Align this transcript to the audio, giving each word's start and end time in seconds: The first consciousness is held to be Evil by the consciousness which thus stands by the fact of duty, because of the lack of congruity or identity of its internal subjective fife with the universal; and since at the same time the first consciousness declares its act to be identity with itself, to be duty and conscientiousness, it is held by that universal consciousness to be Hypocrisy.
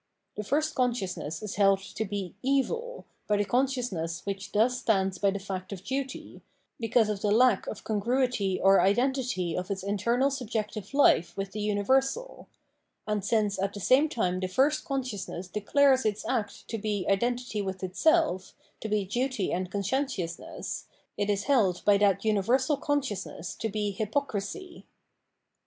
The 0.35 0.43
first 0.43 0.73
consciousness 0.73 1.43
is 1.43 1.57
held 1.57 1.77
to 1.77 2.05
be 2.05 2.33
Evil 2.41 3.05
by 3.27 3.37
the 3.37 3.45
consciousness 3.45 4.25
which 4.25 4.51
thus 4.51 4.79
stands 4.79 5.19
by 5.19 5.29
the 5.29 5.37
fact 5.37 5.71
of 5.71 5.83
duty, 5.83 6.41
because 6.79 7.07
of 7.07 7.21
the 7.21 7.29
lack 7.29 7.67
of 7.67 7.83
congruity 7.83 8.59
or 8.59 8.81
identity 8.81 9.55
of 9.55 9.69
its 9.69 9.83
internal 9.83 10.31
subjective 10.31 10.87
fife 10.89 11.37
with 11.37 11.51
the 11.51 11.59
universal; 11.61 12.47
and 13.05 13.23
since 13.23 13.61
at 13.61 13.75
the 13.75 13.79
same 13.79 14.09
time 14.09 14.39
the 14.39 14.47
first 14.47 14.85
consciousness 14.85 15.47
declares 15.47 16.03
its 16.03 16.27
act 16.27 16.67
to 16.69 16.79
be 16.79 17.05
identity 17.07 17.61
with 17.61 17.83
itself, 17.83 18.55
to 18.79 18.89
be 18.89 19.05
duty 19.05 19.53
and 19.53 19.69
conscientiousness, 19.69 20.87
it 21.15 21.29
is 21.29 21.43
held 21.43 21.85
by 21.85 21.99
that 21.99 22.25
universal 22.25 22.75
consciousness 22.75 23.53
to 23.53 23.69
be 23.69 23.91
Hypocrisy. 23.91 24.87